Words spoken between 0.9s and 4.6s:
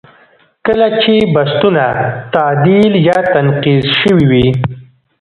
چې بستونه تعدیل یا تنقیض شوي وي.